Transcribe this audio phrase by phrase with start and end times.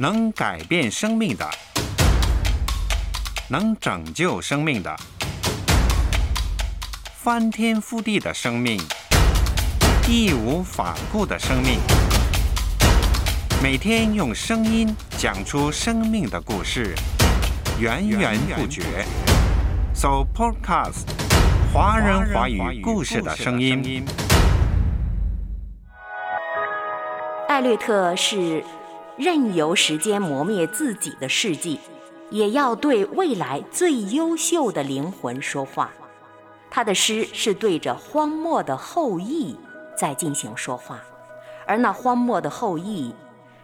[0.00, 1.44] 能改变生命的，
[3.48, 4.96] 能拯救生命的，
[7.16, 8.80] 翻天覆地的生命，
[10.08, 11.80] 义无反顾的生命。
[13.60, 16.94] 每天用声音讲出生命的故事，
[17.80, 19.04] 源源不绝。
[19.92, 21.08] So Podcast，
[21.74, 24.06] 华人华语故事的声音。
[27.48, 28.62] 艾略特是
[29.18, 31.80] 任由时间磨灭自己的事迹，
[32.30, 35.90] 也要对未来最优秀的灵魂说话。
[36.70, 39.56] 他的诗是对着荒漠的后裔
[39.96, 41.00] 在进行说话，
[41.66, 43.14] 而那荒漠的后裔。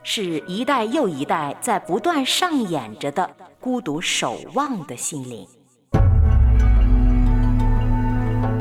[0.07, 5.49] 是一代又一代在不断上演着的孤独守望的心灵。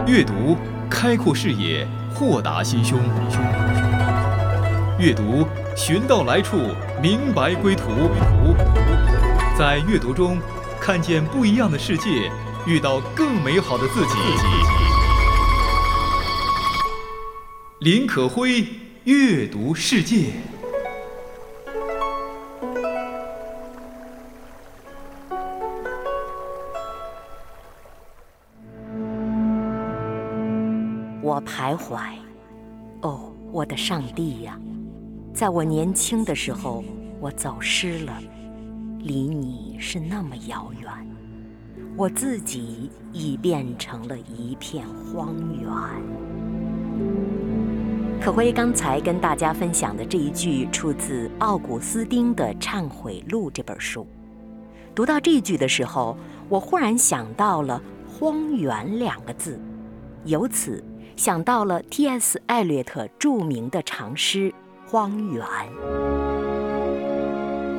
[0.08, 0.56] 阅读
[0.90, 2.98] 开阔视野，豁达心胸。
[4.98, 5.46] 阅读
[5.76, 6.58] 寻到来处，
[7.02, 7.90] 明白归途。
[9.58, 10.40] 在阅读中
[10.80, 12.32] 看见不一样的世界，
[12.66, 14.16] 遇到更美好的自己。
[17.80, 18.66] 林可辉，
[19.04, 20.32] 阅读世界。
[31.22, 32.00] 我徘徊，
[33.02, 34.58] 哦，我的上帝呀！
[35.34, 36.84] 在我年轻的时候，
[37.20, 38.22] 我走失了，
[39.00, 40.92] 离你是那么遥远，
[41.98, 45.68] 我自己已变成了一片荒原。
[48.22, 54.06] 可辉刚才跟大家分享的这一句，出自奥古斯丁的《忏悔录》这本书。
[54.94, 56.16] 读到这句的时候，
[56.48, 59.60] 我忽然想到了“荒原”两个字，
[60.26, 60.84] 由此。
[61.16, 62.42] 想到了 T.S.
[62.48, 64.50] 艾略特著名的长诗
[64.94, 65.44] 《荒原》。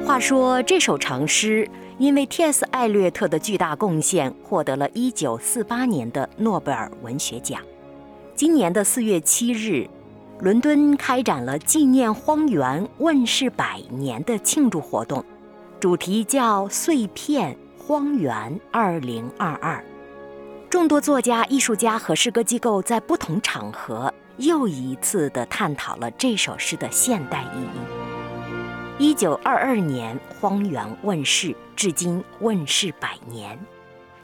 [0.05, 2.65] 话说这首长诗因为 T.S.
[2.73, 7.61] 艾略特的巨大贡献，获得了一九四八年的诺贝尔文学奖。
[8.35, 9.89] 今年的四月七日，
[10.41, 15.25] 伦敦开展了纪念《荒原》问世百年的庆祝活动，
[15.79, 19.85] 主题叫“碎片荒原二零二二”。
[20.69, 29.07] 众多作家、艺术家和诗歌机构在不同场合又一次地探讨了这首诗的现代意义。
[29.07, 33.59] 一九二二年《荒原》问世，至今问世百年。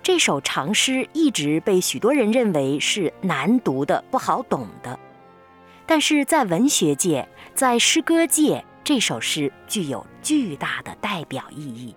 [0.03, 4.99] 这首长诗一直被许多人认为是难读的、不好懂的，
[5.87, 11.95] 但是在文学界、在诗歌界，这首诗具有巨大的代表意义，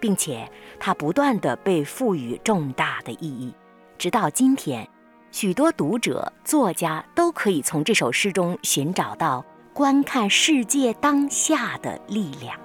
[0.00, 3.54] 并且它不断地被赋予重大的意义。
[3.96, 4.88] 直到今天，
[5.32, 12.58] 许多读者、作家都可以从这首诗中寻找到观看世界当下的力量。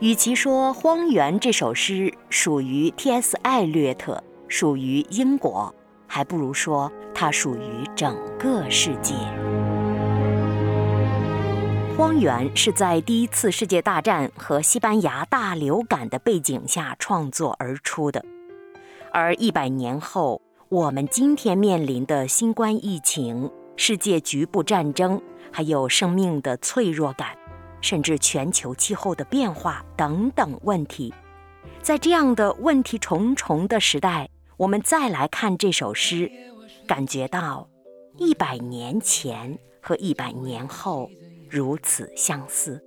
[0.00, 3.38] 与其说《荒原》这首诗属于 T.S.
[3.42, 5.72] 艾略特，属于英国，
[6.08, 9.14] 还不如说它属于整个世界。
[11.96, 18.24] 《荒原》是在第一次世界大战和西班牙大流感的背景下创作而出的。
[19.12, 20.42] 而一百年后，
[20.74, 27.28] 我们今天面临的新冠疫情、世界局部战争，还有生命的脆弱感，
[27.80, 31.14] 甚至全球气候的变化等等问题，
[31.80, 36.28] 在这样的问题重重的时代，我们再来看这首诗，
[36.88, 37.68] 感觉到
[38.18, 41.08] 一百年前和一百年后
[41.48, 42.82] 如此相似。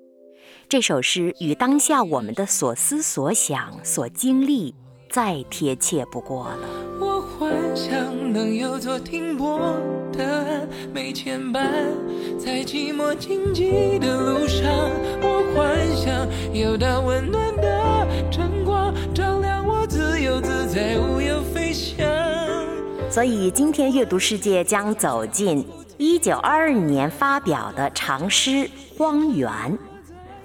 [0.68, 4.76] 这首诗与当下我们的所思所想、所经历。
[5.10, 6.97] 再贴切不过了。
[7.78, 9.60] 想能有座停泊
[10.12, 11.62] 的岸，没牵绊，
[12.40, 14.68] 在寂寞荆棘的路上。
[15.22, 22.04] 我幻想有道温暖的晨光，照亮我自由自在，无忧飞翔。
[23.12, 25.64] 所以今天阅读世界将走进
[25.98, 28.50] 一九二二年发表的长诗
[28.98, 29.48] 《荒原》，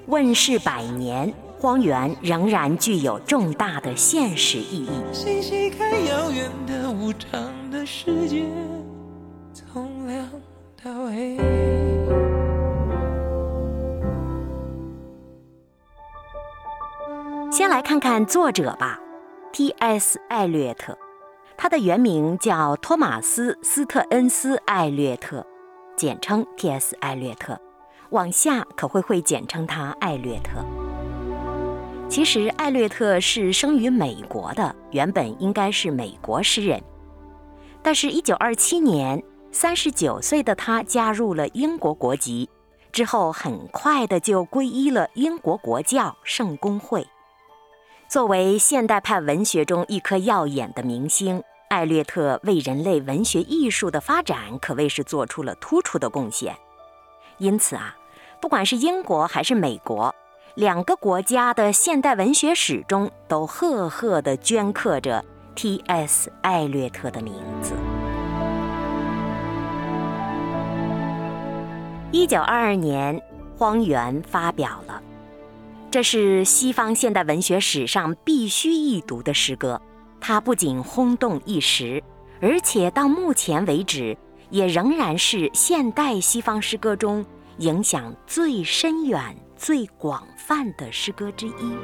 [0.05, 1.33] 问世百年。
[1.63, 4.91] 荒原仍然具有重大的现实意义。
[17.53, 18.99] 先来看看作者吧
[19.53, 20.21] ，T.S.
[20.29, 20.99] 艾略特，
[21.57, 25.47] 他的原名叫托马斯·斯特恩斯·艾略特，
[25.97, 26.97] 简称 T.S.
[26.99, 27.57] 艾略特，
[28.11, 30.82] 往下可会会简称他艾略特。
[32.13, 36.79] 其实，艾略特是生于美国的，原本应该是美国诗人。
[37.83, 42.51] 但是，一九二七年，三十九岁的他加入了英国国籍，
[42.93, 47.09] 之后很快的就皈依了英国国教圣公会。
[48.09, 56.55] 作为现代派文学中一颗耀眼的明星，艾略特为人类文学艺术的发展可谓是做出了突出的贡献。
[57.39, 57.97] 因此啊，
[58.39, 60.15] 不管是英国还是美国，
[60.55, 66.31] 两个国家的现代文学史中都赫赫地镌刻着 T.S.
[66.43, 67.33] 艾略特的名
[67.63, 67.73] 字。
[72.11, 73.19] 一九二二年，
[73.57, 75.03] 《荒原》发表了。
[75.91, 79.81] 这是西方现代文学史上必须一读的诗歌，
[80.21, 82.03] 它不仅轰动一时，
[82.43, 84.15] 而且到目前为止
[84.51, 87.25] 也仍然是现代西方诗歌中
[87.57, 91.77] 影响最深远、最广泛的诗歌之一。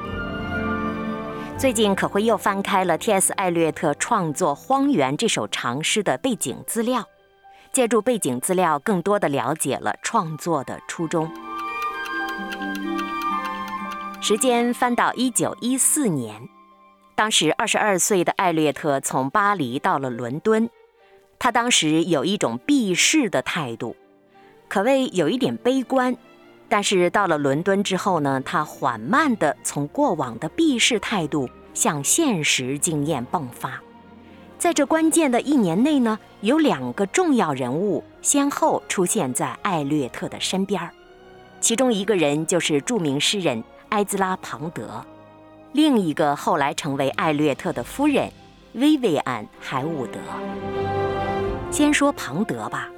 [1.57, 3.33] 最近可会又翻开了 T.S.
[3.35, 7.07] 艾略特创作《荒原》这首长诗的背景资料，
[7.71, 11.31] 借助背景资料，更多的了解了创作的初衷。
[14.21, 16.49] 时间翻到一九一四年，
[17.15, 20.69] 当时二十二岁的艾略特从巴黎到了伦敦。
[21.39, 23.95] 他当时有一种避世的态度，
[24.67, 26.17] 可谓有一点悲观。
[26.69, 33.81] 但是到了伦敦之后呢，他缓慢地从过往的避世态度向现实经验迸发。
[34.59, 40.91] 在这关键的一年内呢，有两个重要人物先后出现在艾略特的身边
[41.61, 43.63] 其中一个人就是著名诗人。
[43.91, 45.03] 埃兹拉·庞德，
[45.73, 48.31] 另一个后来成为艾略特的夫人，
[48.75, 50.19] 薇薇安·海伍德。
[51.71, 52.91] 先说庞德吧，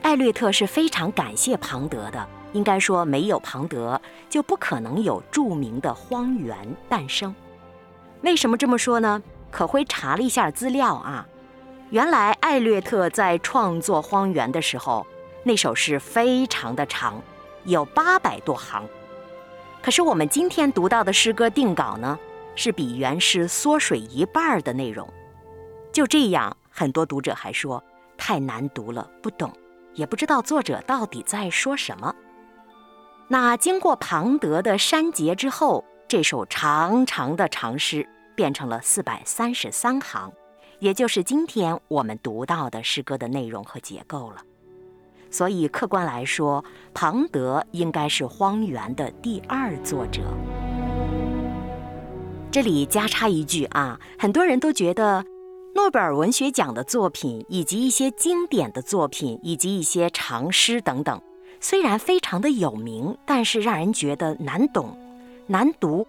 [0.00, 2.26] 艾略特是非常感谢庞德的。
[2.54, 6.56] 应该说，没有庞德，就不可能有著名的《荒原》
[6.88, 7.34] 诞生。
[8.22, 9.22] 为什么这么说呢？
[9.50, 11.26] 可辉查了一下资料啊，
[11.90, 15.06] 原来艾略特在创作《荒原》的时候，
[15.42, 17.20] 那首诗非常的长，
[17.64, 18.84] 有八百多行。
[19.82, 22.18] 可是我们今天读到的诗歌定稿呢，
[22.56, 25.08] 是比原诗缩水一半的内容。
[25.92, 27.82] 就这样，很多读者还说
[28.16, 29.52] 太难读了，不懂，
[29.94, 32.14] 也不知道作者到底在说什么。
[33.28, 40.30] 那经过庞德的删节之后，这首长长的长诗变成了四百三十三行，
[40.78, 44.42] 也就是今天我们读到的诗歌的内容和结构了。
[45.30, 46.62] 所以，客观来说，
[46.92, 50.22] 庞德应该是《荒原》的第二作者。
[52.52, 55.24] 这里加插一句啊，很多人都觉得
[55.74, 61.20] 诺贝尔文学奖的作品，以及一些经典的作品，以及一些长诗等等，
[61.64, 64.98] 虽然非常的有名，但是让人觉得难懂、
[65.46, 66.06] 难读。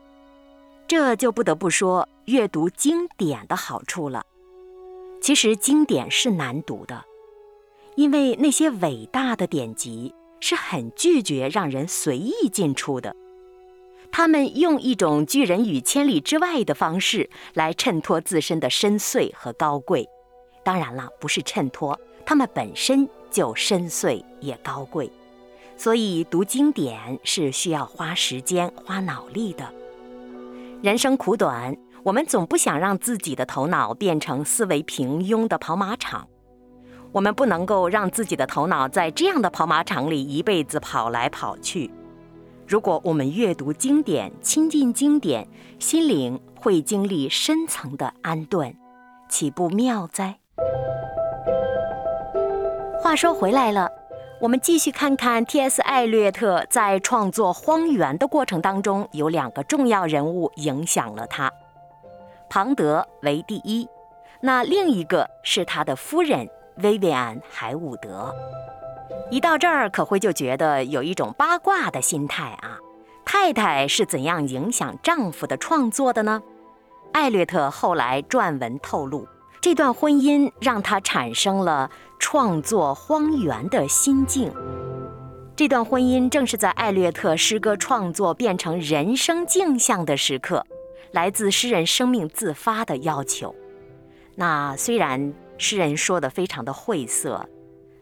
[0.86, 4.26] 这就不得不说阅读经典的好处了。
[5.22, 7.06] 其实，经典是难读的。
[7.96, 13.16] 因为那些伟大的典籍是很拒绝让人随意进出的，
[14.12, 20.06] 他们用一种拒人于千里之外的方式来衬托自身的深邃和高贵。
[20.66, 25.10] 当然了，不是衬托，他们本身就深邃也高贵。
[25.78, 29.66] 所以读经典是需要花时间、花脑力的。
[30.82, 36.28] 人生苦短，我们总不想让自己的头脑变成思维平庸的跑马场。
[37.12, 41.90] 我们不能够让自己的头脑在这样的跑马场里一辈子跑来跑去。
[42.68, 45.48] 如果我们阅读经典、亲近经典，
[45.80, 48.76] 心灵会经历深层的安顿，
[49.30, 50.40] 岂不妙哉？
[53.00, 53.90] 话说回来了，
[54.46, 55.82] 我们继续看看 T.S.
[55.82, 61.52] 艾略特在创作《荒原》的过程当中，有两个重要人物影响了他，
[62.48, 63.90] 庞德为第一，
[64.42, 66.48] 那另一个是他的夫人。
[66.76, 68.36] 薇薇安·海伍德，
[69.32, 72.78] 一到这儿，可会就觉得有一种八卦的心态啊。
[73.26, 76.44] 太太是怎样影响丈夫的创作的呢？
[77.14, 79.28] 艾略特后来撰文透露，
[79.66, 84.54] 这段婚姻让他产生了创作《荒原》的心境。
[85.56, 90.64] 这段婚姻正是在艾略特诗歌创作变成人生镜像的时刻，
[91.14, 93.56] 来自诗人生命自发的要求。
[94.36, 95.34] 那虽然。
[95.58, 97.50] 诗人说的非常的晦涩，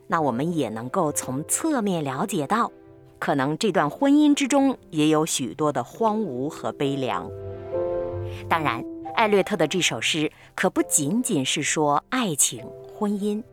[0.08, 2.72] 那我们也能够从侧面了解到，
[3.20, 7.30] 可能这段婚姻之中也有许多的荒芜和悲凉。
[8.50, 8.84] 当然，
[9.16, 13.44] 艾略特的这首诗可不仅仅是说爱情、婚姻，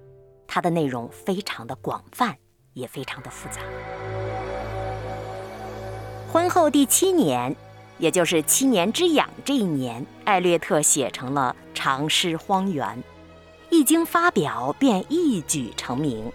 [0.46, 2.36] 它的内容非常的广泛，
[2.72, 3.60] 也非常的复杂。
[6.32, 7.54] 婚后第七年，
[7.98, 12.86] 也就是七年之痒这一年，艾略特写成了长诗《荒原》。
[13.70, 16.32] 一经发表，便一举成名。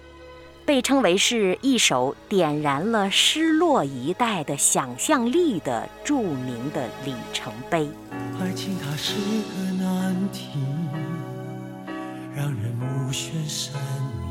[0.65, 7.88] 被称为是一首点燃了失落一代的想象力的著名的里程碑。
[8.41, 10.57] 爱情它是个难题，
[12.36, 14.25] 让人目眩神迷。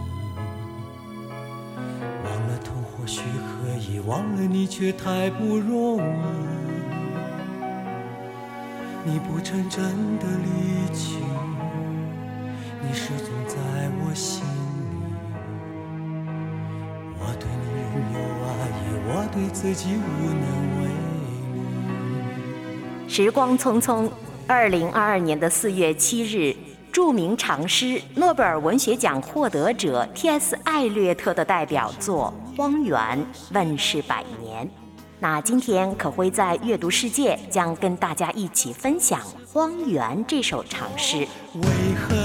[2.24, 6.02] 忘了痛或许可以，忘了你却太不容易。
[9.06, 9.84] 你不曾真
[10.18, 11.18] 的离去，
[12.82, 13.33] 你始终
[19.54, 20.92] 自己无能为力。
[23.08, 24.10] 时光匆匆，
[24.48, 26.54] 二零二二年的四月七日，
[26.90, 30.58] 著名长诗、诺贝尔文学奖获得者 T.S.
[30.64, 32.98] 艾略特的代表作《荒原》
[33.52, 34.68] 问世百年。
[35.20, 41.18] 那今天可辉在阅读世界将跟大家一起分享《荒原》这首长诗。
[41.54, 41.62] 为
[41.94, 42.23] 何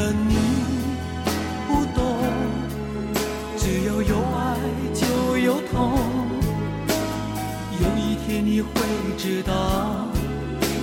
[8.60, 8.70] 你会
[9.18, 9.54] 知道，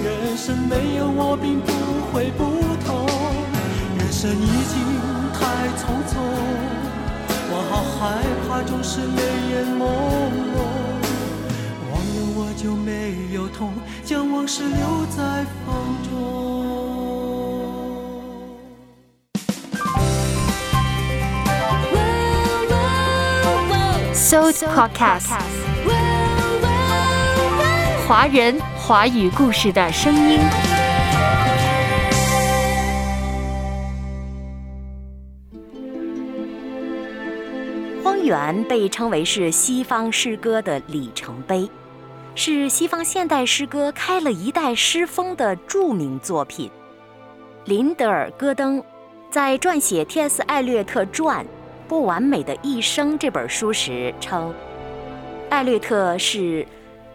[0.03, 1.71] 人生没有我并不
[2.11, 2.43] 会不
[2.87, 3.05] 同。
[3.99, 4.81] 人生已经
[5.35, 6.17] 太匆匆，
[7.51, 9.21] 我好害怕总是泪
[9.53, 9.85] 眼朦
[10.57, 10.65] 胧。
[12.57, 15.77] 就没有痛，将往事留在风
[16.09, 16.11] 中。
[24.15, 25.29] So Podcast，
[28.09, 30.39] 华人华语故事的声音。
[38.05, 41.69] 荒原被称为是西方诗歌的里程碑。
[42.37, 46.71] 是西方现代诗歌开了一代诗风的著名作品。
[47.65, 48.81] 林德尔·戈登
[49.33, 50.43] 在撰写 T.S.
[50.43, 51.45] 艾略特传
[51.89, 54.55] 《不完美的一生》这本书时称，
[55.51, 56.65] 艾略特是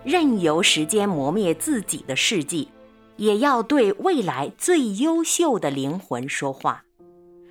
[0.03, 2.69] 任由时间磨灭自己的事迹，
[3.17, 6.83] 也要对未来最优秀的灵魂说话。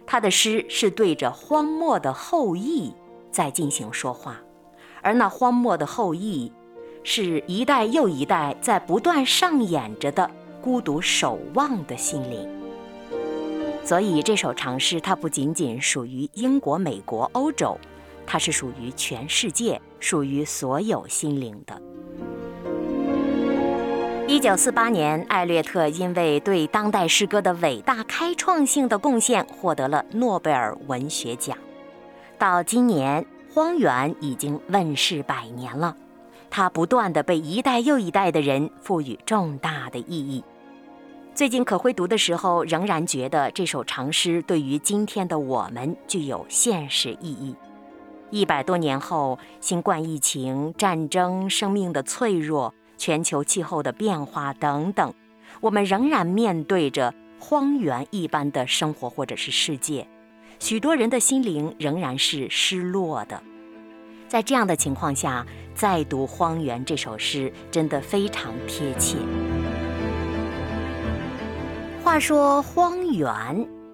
[0.06, 2.92] 他的诗是对着荒漠的后裔
[3.30, 4.40] 在进行说话，
[5.02, 6.52] 而那荒漠的后裔。
[7.02, 10.30] 是一代又一代在不断上演着的
[10.60, 12.46] 孤独守望的心灵。
[13.82, 17.74] 所以这首长诗，它不仅仅属于英国、美国、欧洲，
[18.26, 21.80] 它是属于全世界，属于所有心灵的。
[24.30, 31.58] 一九四八年，艾略特因为对当代诗歌的伟大开创性的贡献，获得了诺贝尔文学奖。
[32.38, 35.96] 到今年，《荒原》已经问世百年了。
[36.48, 40.44] 它不断的被一代又一代的人赋予重大的意义。
[41.34, 47.56] 最近可会读的时候，仍然觉得这首长诗对于今天的我们具有现实意义。
[48.30, 55.14] 一百多年后，新冠疫情、战争、生命的脆弱、全球气候的变化等等，
[55.62, 60.06] 我们仍然面对着荒原一般的生活或者是世界，
[60.58, 63.42] 许多人的心灵仍然是失落的。
[64.28, 69.16] 在这样的情况下，再读《荒原》这首诗，真的非常贴切。
[72.04, 73.32] 话说，《荒原》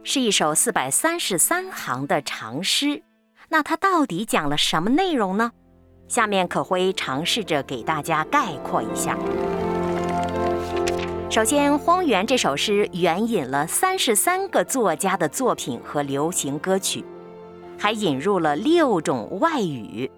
[0.02, 3.04] 是一首四百三十三行的长诗，
[3.50, 5.52] 那它到底讲了什么内容呢？
[6.08, 9.18] 下面可辉尝试着给大家概括一下。
[11.28, 17.04] 首先，《荒原》这首诗援引了三十三个作家的作品和流行歌曲，
[17.76, 20.10] 还引入了六种外语。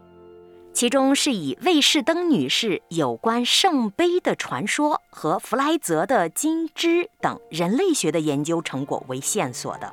[0.73, 9.93] 其中是以魏士登女士有关圣杯的传说和弗莱泽的金枝等人类学的研究成果为线索的。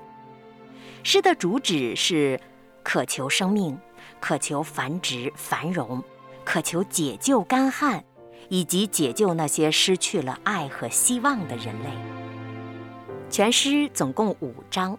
[1.02, 2.40] 诗的主旨是
[2.84, 3.76] 渴求生命，
[4.20, 6.04] 渴求繁殖繁荣，
[6.44, 8.04] 渴求解救干旱，
[8.50, 11.90] 以及解救那些失去了爱和希望的人类。
[13.30, 14.98] 全诗总共五章，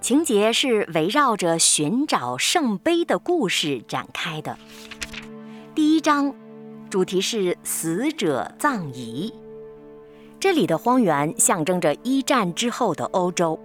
[0.00, 4.58] 情节是围绕着寻找圣杯的故事展开的。
[5.74, 6.34] 第一章，
[6.90, 9.32] 主题是死者葬仪。
[10.40, 13.58] 这里的荒原象征着一战之后的欧洲。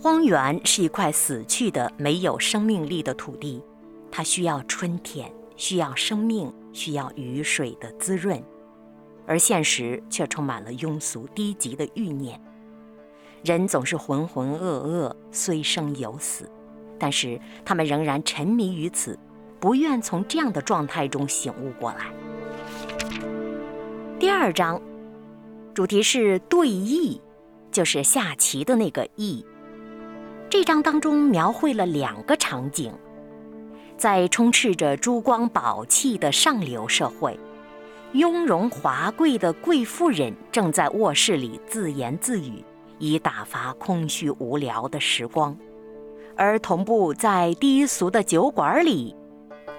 [0.00, 3.62] 荒原是一块死去的、没有生命力的土地，
[4.16, 8.42] 它需要春天，需要生命，需要雨水的滋润。
[9.26, 12.40] 而现实却充满了庸俗低级的欲念。
[13.44, 16.50] 人总是浑浑噩噩，虽生有死，
[16.98, 19.18] 但是他们仍然沉迷于此。
[19.60, 22.06] 不愿从这样的状态中醒悟过来。
[24.18, 24.80] 第二章，
[25.74, 27.20] 主题是对弈，
[27.70, 29.44] 就是下棋的那个弈。
[30.48, 32.90] 这章当中描绘了两个场景，
[33.96, 37.38] 在充斥着珠光宝气的上流社会，
[38.12, 42.62] 雍容华贵的贵妇人正在卧室里自言自语，
[42.98, 45.56] 以打发空虚无聊的时光；
[46.36, 49.16] 而同步在低俗的酒馆里，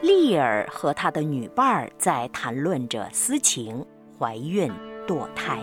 [0.02, 3.86] 丽儿和她的女伴儿在谈论着私情、
[4.18, 4.72] 怀孕、
[5.08, 5.60] 堕胎。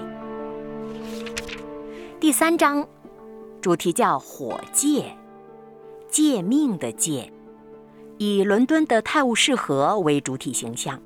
[2.21, 2.87] 第三章，
[3.61, 5.13] 主题叫“火戒”，
[6.09, 7.31] 戒命的戒。
[8.19, 11.01] 以伦敦的泰晤士河为主体形象，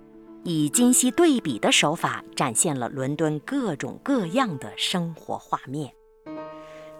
[0.44, 5.90] 以今昔对比的手法展现了伦敦各种各样的生活画面。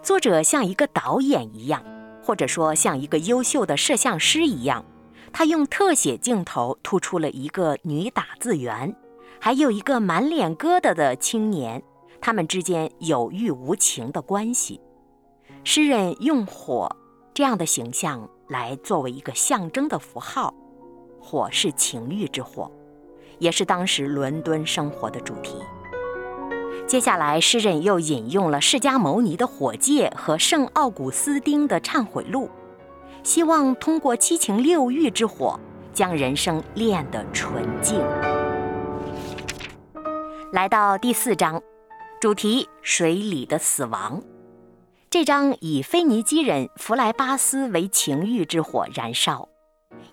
[0.01, 1.83] 作者像一个导演一样，
[2.23, 4.83] 或者说像一个优秀的摄像师一样，
[5.31, 8.95] 他用特写镜头突出了一个女打字员，
[9.39, 11.83] 还有一个满脸疙瘩的青年，
[12.19, 14.81] 他们之间有欲无情的关系。
[15.63, 16.95] 诗人用火
[17.31, 18.27] 这样的形象。
[18.49, 20.53] 来作为一个象征的符号，
[21.21, 22.69] 火是情欲之火，
[23.37, 25.57] 也是当时伦敦生活的主题。
[26.87, 32.49] 接下来，诗人又引用了释迦牟尼的火戒和圣奥古斯丁的忏悔录，
[33.21, 35.59] 希望通过七情六欲之火，
[35.93, 38.01] 将人生炼得纯净。
[40.51, 41.61] 来到第四章，
[42.19, 44.19] 主题：水里的死亡。
[45.11, 49.49] 这张以腓尼基人弗莱巴斯为情欲之火燃烧，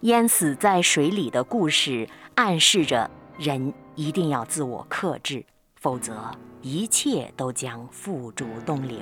[0.01, 5.45] 淹死在水里的故事，暗示着人一定要自我克制，
[5.79, 6.31] 否则
[6.63, 9.01] 一切都将付诸东流。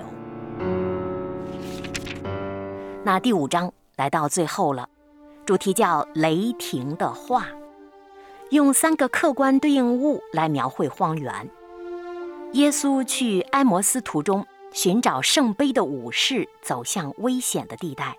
[3.05, 4.89] 那第五章来到最后了，
[5.47, 7.47] 主题叫雷霆的话，
[8.51, 11.49] 用三个客观对应物来描绘荒原。
[12.55, 14.45] 耶稣去埃摩斯途中。
[14.75, 18.19] 寻找圣杯的武士走向危险的地带，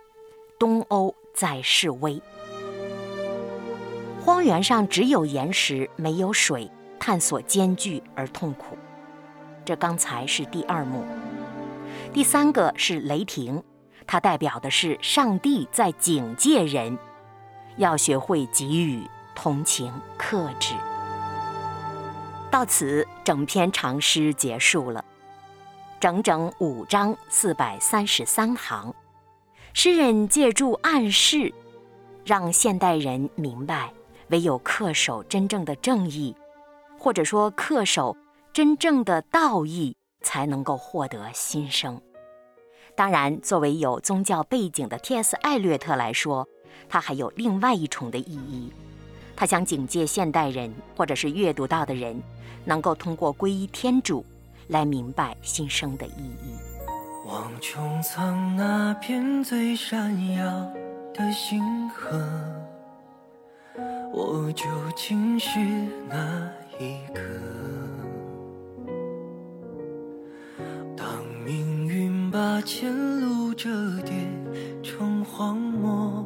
[0.58, 2.22] 东欧在示威。
[4.24, 8.78] 荒原上只有岩石，没有水，探索艰巨而痛苦。
[9.66, 11.04] 这刚才是第二幕。
[12.14, 13.62] 第三个是雷霆，
[14.08, 16.98] 它代表的是上帝在警戒人，
[17.76, 19.04] 要学会给予
[19.36, 20.74] 同情、克制。
[22.50, 25.04] 到此，整篇长诗结束了。
[26.00, 28.94] 整整五章四百三十三行，
[29.74, 31.54] 诗人借助暗示，
[32.26, 33.92] 让现代人明白，
[34.28, 36.36] 唯有恪守真正的正义，
[37.00, 38.16] 或者说恪守
[38.54, 42.00] 真正的道义，才能够获得新生。
[42.94, 45.36] 当然，作为有宗教背景的 T.S.
[45.38, 46.48] 艾略特来说，
[46.88, 48.72] 他还有另外一重的意义。
[49.36, 52.22] 他想警戒现代人，或者是阅读到的人，
[52.64, 54.26] 能够通过皈依天主。
[54.68, 56.56] 来明白新生的意义。
[57.26, 60.44] 望穹苍那片最闪耀
[61.14, 62.22] 的星河，
[64.14, 65.60] 我究竟是
[66.08, 66.50] 哪
[66.80, 67.22] 一个？
[70.96, 71.08] 当
[71.44, 73.70] 命运把前路折
[74.02, 74.14] 叠
[74.84, 76.24] 成荒漠，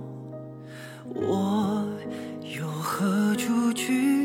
[1.05, 1.87] 我
[2.57, 4.18] 又何处去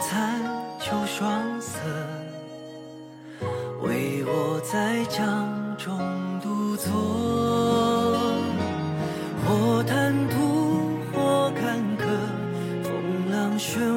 [0.00, 0.40] 残
[0.80, 1.78] 秋霜色，
[3.82, 5.98] 为我在江中
[6.40, 6.90] 独坐。
[9.46, 12.02] 或坦途，或坎坷，
[12.82, 13.89] 风浪漩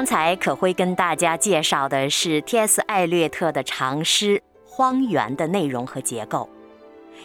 [0.00, 2.80] 刚才可辉跟大家介绍的是 T.S.
[2.86, 6.48] 艾略特的长诗《荒原》的内容和结构。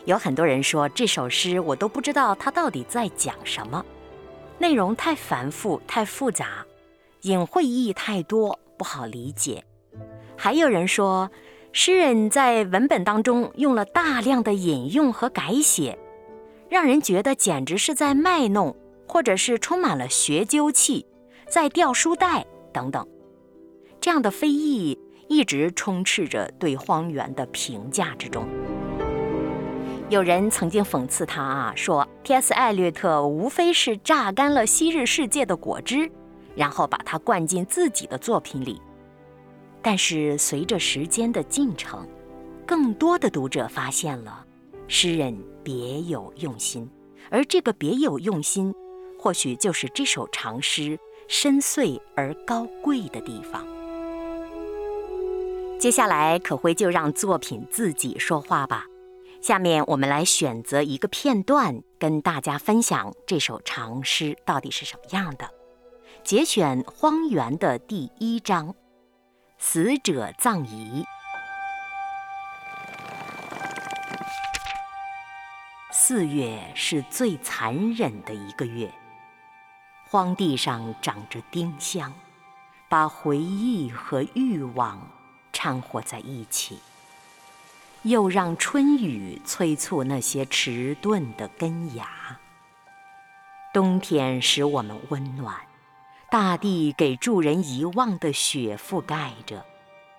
[0.03, 3.85] 有很多人说这首诗我都不知道它到底在讲什么，
[4.57, 6.65] 内容太繁复、太复杂，
[7.21, 9.63] 隐晦意义太多，不好理解。
[10.35, 11.31] 还有人说，
[11.71, 15.97] 诗人在文本当中用了大量的引用和改写，
[16.69, 18.75] 让人觉得简直是在卖弄，
[19.07, 21.05] 或者是充满了学究气，
[21.47, 22.45] 在掉书袋。
[22.75, 23.07] 等等，
[24.01, 28.45] 这样的非议一直充斥着对荒原的评价之中。
[30.09, 32.53] 有人曾经讽刺他啊，说 T.S.
[32.53, 36.11] 艾略特无非是榨干了昔日世界的果汁，
[36.53, 38.81] 然后把它灌进自己的作品里。
[39.81, 42.05] 但是随着时间的进程，
[42.67, 44.45] 更多的读者发现了
[44.87, 46.89] 诗人别有用心，
[47.31, 48.75] 而这个别有用心，
[49.17, 53.65] 或许就是这首长诗深邃而高贵的地方。
[55.79, 58.85] 接下来，可辉就让作品自己说话吧。
[59.41, 65.49] 下面我们来选择一个片段，跟大家分享这首长诗到底是什么样的。
[66.23, 68.73] 节选《荒原》的第一章：
[69.59, 71.05] 死者葬仪。
[75.91, 78.91] 四月是最残忍的一个月，
[80.09, 82.13] 荒地上长着丁香，
[82.87, 84.99] 把回忆和欲望
[85.51, 86.79] 掺和在一起。
[88.03, 92.07] 又让春雨催促那些迟钝的根芽。
[93.73, 95.55] 冬天使我们温暖，
[96.29, 99.65] 大地给助人遗忘的雪覆盖着，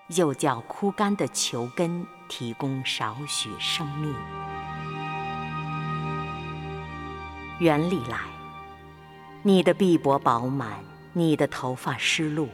[0.09, 4.13] 又叫枯干的球根提供少许生命。
[7.59, 8.19] 园里来，
[9.43, 12.47] 你的臂膊饱满，你的头发湿漉，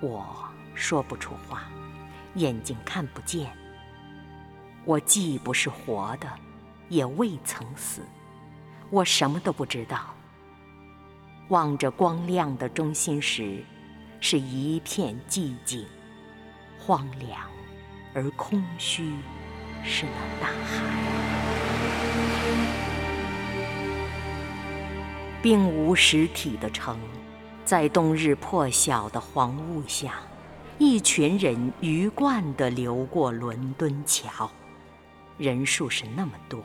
[0.00, 0.36] 我
[0.74, 1.64] 说不出话，
[2.34, 3.50] 眼睛看不见。
[4.84, 6.28] 我既不是活的，
[6.88, 8.00] 也未曾死，
[8.90, 10.14] 我什么都不知道。
[11.48, 13.62] 望着光亮的中心时，
[14.18, 15.86] 是一片寂静、
[16.80, 17.38] 荒凉
[18.14, 19.12] 而空虚，
[19.84, 20.82] 是那大海，
[25.42, 26.96] 并无实体的城，
[27.64, 30.14] 在冬日破晓的黄雾下，
[30.78, 34.48] 一群人鱼贯地流过伦敦桥。
[35.38, 36.62] 人数是那么多，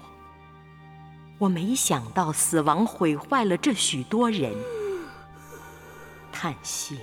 [1.40, 4.54] 我没想到死亡毁坏了这许多人。
[6.32, 7.00] 叹息，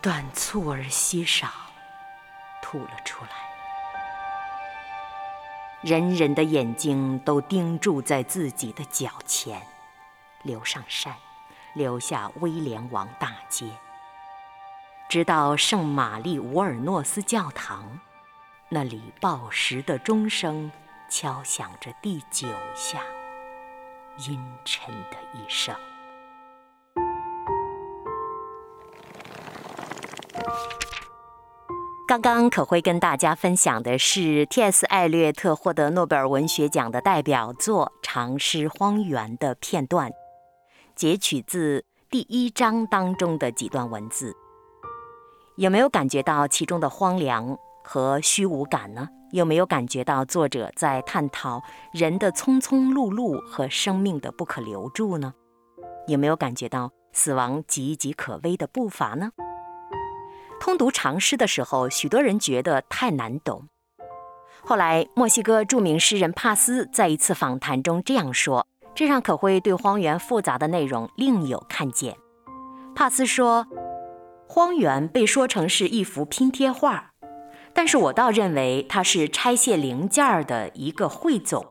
[0.00, 1.46] 短促而稀少，
[2.60, 3.51] 吐了出来。
[5.82, 9.60] 人人的眼睛都盯住在自己的脚前，
[10.44, 11.12] 流上山，
[11.74, 13.66] 留下威廉王大街，
[15.08, 17.98] 直到圣玛丽乌尔诺斯教堂。
[18.68, 20.70] 那里报时的钟声
[21.08, 23.02] 敲响着第九下，
[24.28, 25.74] 阴沉的一声。
[32.12, 34.84] 刚刚可会跟大家分享的是 T.S.
[34.84, 40.12] 艾略特获得诺贝尔文学奖的代表作长诗《荒原》的片段，
[40.94, 44.36] 截取自第一章当中的几段文字。
[45.56, 47.56] 有没有感觉到其中的荒凉？
[47.82, 49.08] 和虚无感呢？
[49.30, 51.62] 有没有感觉到作者在探讨
[51.94, 55.32] 人的匆匆碌碌和生命的不可留住呢？
[56.06, 59.30] 有没有感觉到死亡岌岌可危的步伐呢？
[60.62, 63.66] 通读长诗的时候，许多人觉得太难懂。
[64.60, 72.16] 后来，墨西哥著名诗人帕斯在一次访谈中这样说，这让可辉对荒原复杂的内容另有看见。
[72.94, 73.66] 帕斯说，
[74.46, 77.10] 荒原被说成是一幅拼贴画。
[77.74, 81.66] 但是我倒认为它是拆卸零件儿的一个汇总，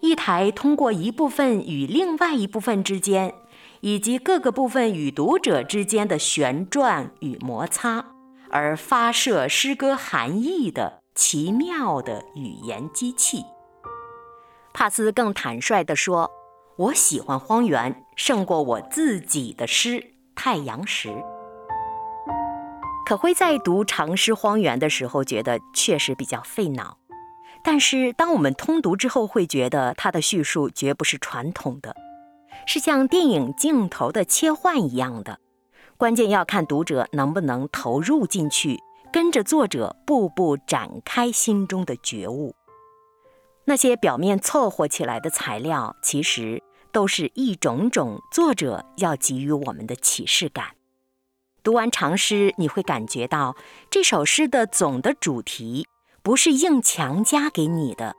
[0.00, 3.34] 一台通过一部分与另外一部分之间，
[3.80, 8.04] 以及各个部分与读者之间的旋转与摩擦，
[8.50, 13.44] 而发射诗歌含义的奇妙的语言机器。
[14.72, 16.30] 帕斯更坦率地说
[16.76, 19.90] ：“我喜欢荒原胜过我自己的诗
[20.34, 21.08] 《太阳石》。”
[23.04, 26.98] 可辉在读长诗《荒原》的时候，觉得确实比较费脑。
[27.64, 31.94] 但是当我们通读之后，会觉得他的叙述绝不是传统的，
[32.66, 35.38] 是像电影镜头的切换一样的。
[35.96, 38.78] 关键要看读者能不能投入进去，
[39.12, 42.54] 跟着作者步步展开心中的觉悟。
[43.66, 50.68] 那些表面凑合起来的材料，其实都是一种种作者要给予我们的启示感。
[51.62, 53.54] 读完长诗，你会感觉到
[53.90, 55.86] 这首诗的总的主题
[56.22, 58.16] 不是硬强加给你的，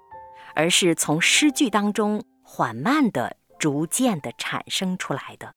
[0.54, 5.54] 而是从诗句当中缓慢的、逐渐的产生出来的。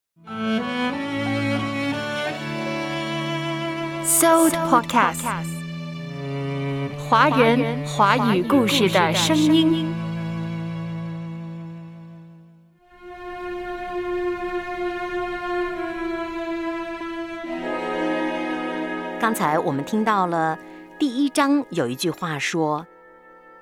[4.04, 5.24] Sold Podcast，
[7.08, 9.90] 华人华语故事的声音。
[19.18, 20.58] 刚才我们听到了
[20.98, 22.86] 第一章有一句话说：“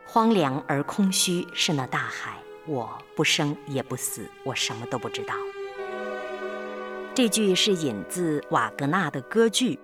[0.04, 5.34] 荒凉而空虚是那大海，我不生也不死，我什么都不知道。”
[7.14, 9.78] 这句是引自瓦格纳的歌剧，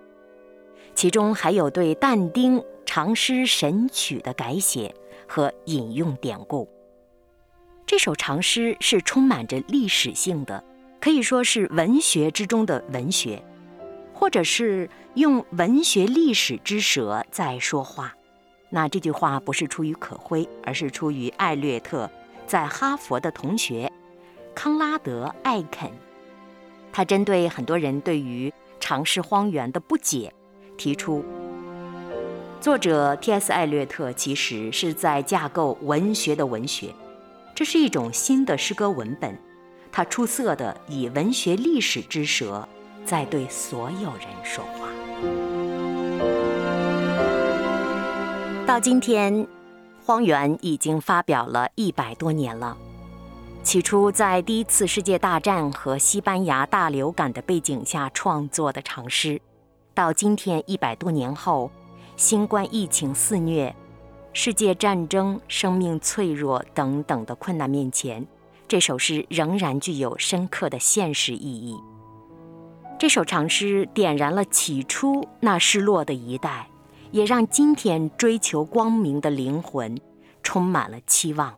[0.95, 4.95] 其中还有对但丁长诗神曲的改写
[5.27, 6.67] 和引用典故。
[7.85, 10.63] 这首长诗是充满着历史性的，
[10.99, 13.43] 可以说是文学之中的文学，
[14.13, 18.15] 或者是用文学历史之舌在说话。
[18.69, 22.09] 那这句话不是出于可辉，而是出于艾略特
[22.49, 23.91] 在哈佛的同学
[24.55, 25.91] 康拉德·艾肯。
[26.91, 30.33] 他针对很多人对于尝试荒原的不解，
[30.75, 31.23] 提出：
[32.59, 33.53] 作者 T.S.
[33.53, 36.91] 艾略特其实是在架构文学的文学，
[37.53, 39.37] 这是一种新的诗歌文本。
[39.91, 42.67] 他出色的以文学历史之舌，
[43.05, 44.89] 在对所有人说话。
[48.65, 49.47] 到今天，
[50.09, 52.75] 荒原已经发表了一百多年了。
[53.61, 59.39] 起初，在第一次世界大战和西班牙大流感的背景下创作的长诗，
[59.93, 61.69] 到今天一百多年后，
[62.15, 63.75] 新冠疫情肆虐、
[64.33, 68.25] 世界战争、生命脆弱等等的困难面前，
[68.67, 71.77] 这首诗仍然具有深刻的现实意义。
[72.97, 76.67] 这首长诗点燃了起初那失落的一代，
[77.11, 79.99] 也让今天追求光明的灵魂
[80.43, 81.57] 充满了期望。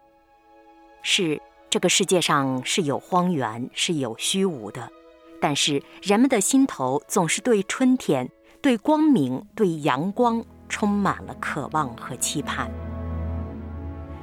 [1.01, 1.41] 是。
[1.69, 4.91] 这个世界上是有荒原，是有虚无的，
[5.39, 8.29] 但是人们的心头总是对春天、
[8.61, 12.69] 对光明、对阳光充满了渴望和期盼。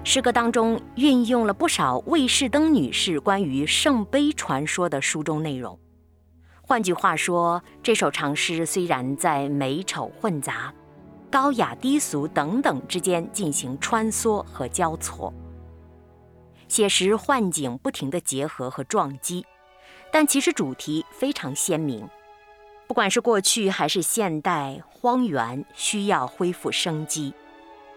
[0.04, 5.78] 诗歌当中运用了不少魏士登女士关于圣杯传说的书中内容。
[6.60, 10.74] 换句话说，这首长诗虽然在美丑混杂、
[11.30, 15.32] 高雅低俗等等之间进行穿梭和交错。
[16.68, 19.46] 写实幻景不停地结合和撞击，
[20.12, 22.08] 但其实主题非常鲜明。
[22.86, 27.34] 不管是过去还是现代，荒原需要恢复生机。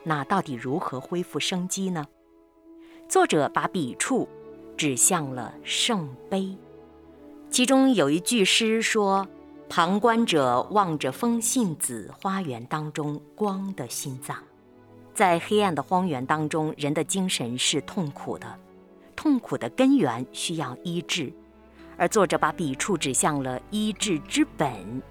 [0.04, 2.06] 那到底如何恢复生机呢？
[3.08, 4.28] 作者把笔触
[4.78, 6.58] 指向了圣杯，
[7.50, 9.28] 其中有一句诗说
[9.74, 14.36] ：“旁观者望着风信子花园当中光的心脏。”
[15.16, 18.46] 在黑暗的荒原当中，人的精神是痛苦的，
[19.16, 21.32] 痛苦的根源需要医治，
[21.96, 25.02] 而作者把笔触指向了医治之本，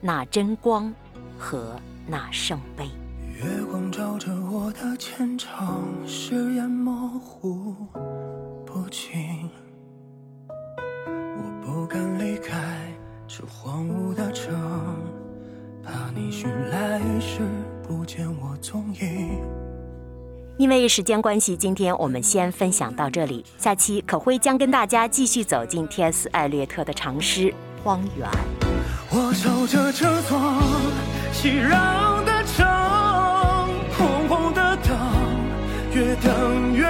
[0.00, 0.90] 那真光
[1.38, 2.86] 和那圣杯。
[3.36, 7.74] 月光照着我的前程，誓言模糊
[8.64, 9.50] 不清，
[11.06, 12.89] 我不敢离开
[13.40, 14.52] 这荒芜的城，
[15.82, 17.38] 怕你寻来时。
[17.88, 19.40] 不见我踪影。
[20.58, 23.42] 因为时间关系，今天我们先分享到这里。
[23.56, 26.28] 下期可辉将跟大家继续走进 T.S.
[26.32, 27.44] 艾略特的长诗
[27.82, 28.28] 《荒原》。
[29.10, 30.38] 我守着这座
[31.32, 32.66] 熙攘的城，
[33.96, 34.94] 空空的等，
[35.94, 36.84] 越等越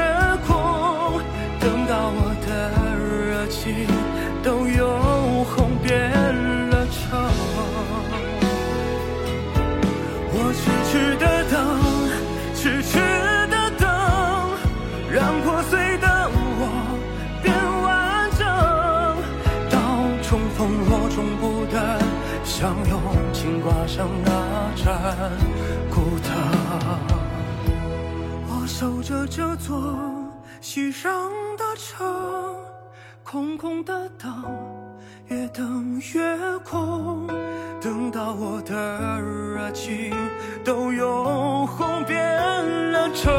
[29.27, 29.81] 这座
[30.61, 31.09] 熙攘
[31.57, 32.57] 的城，
[33.23, 34.45] 空空的等，
[35.29, 37.27] 越等越空。
[37.81, 40.15] 等到我的热情
[40.65, 42.19] 都用红变
[42.93, 43.33] 了成，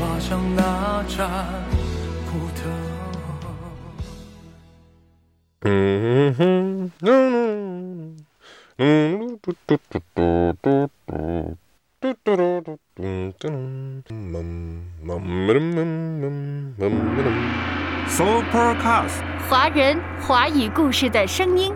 [0.00, 1.28] 挂上那盏
[2.32, 2.64] 孤灯。
[5.60, 8.16] 嗯哼，嗯。
[18.08, 21.74] Supercast，华人华语故事的声音。